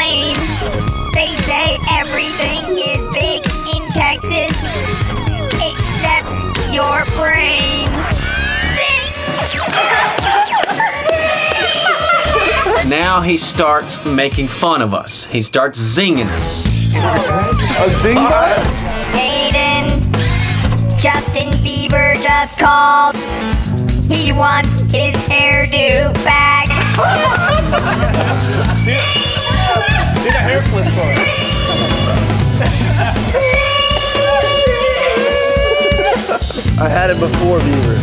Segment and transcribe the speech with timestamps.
[0.00, 3.44] They say everything is big
[3.74, 4.56] in Texas,
[5.60, 6.30] except
[6.72, 7.88] your brain.
[12.88, 15.24] Now he starts making fun of us.
[15.24, 16.66] He starts zinging us.
[16.66, 18.90] A zinger?
[21.00, 23.16] Justin Bieber just called.
[24.10, 27.39] He wants his hairdo back.
[36.82, 37.98] I had it before Bieber.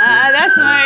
[0.00, 0.84] Uh, that's my.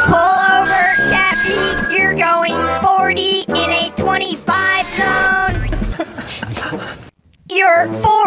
[0.08, 1.60] Pull over, Kathy.
[1.94, 5.68] You're going 40 in a 25 zone.
[7.50, 8.19] You're 40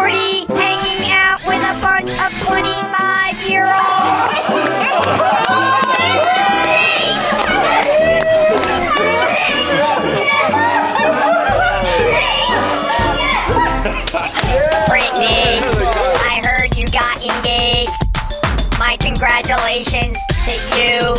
[20.84, 21.18] you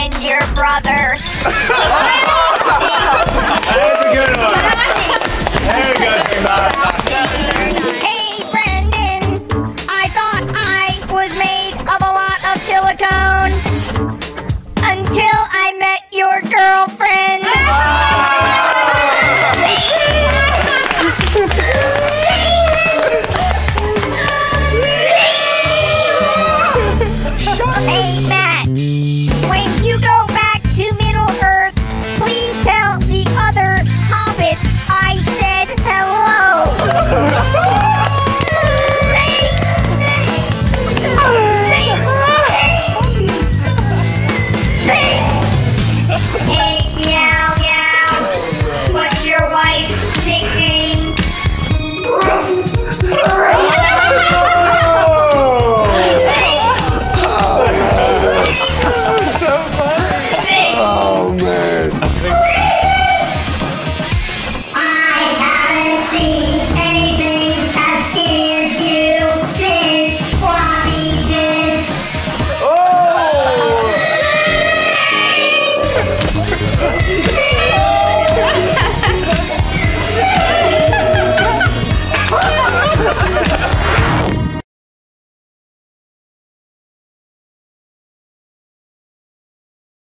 [0.00, 1.16] and your brother.
[28.04, 28.43] Amen.